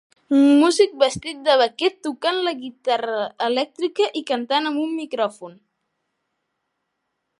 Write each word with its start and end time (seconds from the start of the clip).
Músic 0.61 0.93
vestit 1.01 1.43
de 1.49 1.57
vaquer 1.61 1.89
tocant 2.07 2.39
la 2.47 2.53
guitarra 2.61 3.19
elèctrica 3.49 4.09
i 4.23 4.25
cantant 4.33 4.71
amb 4.71 4.83
un 4.87 4.97
micròfon. 5.03 5.55